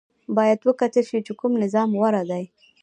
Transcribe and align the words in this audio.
باید 0.37 0.59
وکتل 0.69 1.03
شي 1.09 1.19
چې 1.27 1.33
کوم 1.39 1.51
نظام 1.63 1.89
غوره 1.99 2.23
دی. 2.29 2.43